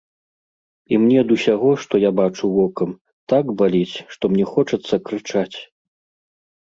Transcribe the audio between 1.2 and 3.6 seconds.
ад усяго, што я бачу вокам, так